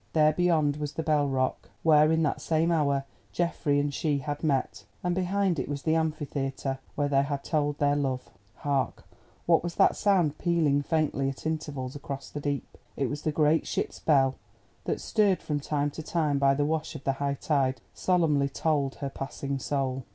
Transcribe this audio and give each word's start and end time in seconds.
There 0.13 0.33
beyond 0.33 0.77
was 0.77 0.93
the 0.93 1.03
Bell 1.03 1.27
Rock, 1.27 1.69
where 1.83 2.11
in 2.11 2.23
that 2.23 2.41
same 2.41 2.71
hour 2.71 3.05
Geoffrey 3.31 3.79
and 3.79 3.93
she 3.93 4.17
had 4.17 4.43
met, 4.43 4.83
and 5.03 5.13
behind 5.13 5.59
it 5.59 5.69
was 5.69 5.83
the 5.83 5.93
Amphitheatre, 5.93 6.79
where 6.95 7.07
they 7.07 7.21
had 7.21 7.43
told 7.43 7.77
their 7.77 7.95
love. 7.95 8.31
Hark! 8.55 9.03
what 9.45 9.61
was 9.63 9.75
that 9.75 9.95
sound 9.95 10.39
pealing 10.39 10.81
faintly 10.81 11.29
at 11.29 11.45
intervals 11.45 11.95
across 11.95 12.31
the 12.31 12.41
deep? 12.41 12.79
It 12.97 13.11
was 13.11 13.21
the 13.21 13.31
great 13.31 13.67
ship's 13.67 13.99
bell 13.99 14.33
that, 14.85 14.99
stirred 14.99 15.43
from 15.43 15.59
time 15.59 15.91
to 15.91 16.01
time 16.01 16.39
by 16.39 16.55
the 16.55 16.65
wash 16.65 16.95
of 16.95 17.03
the 17.03 17.13
high 17.21 17.35
tide, 17.39 17.79
solemnly 17.93 18.49
tolled 18.49 18.95
her 18.95 19.09
passing 19.11 19.59
soul. 19.59 20.05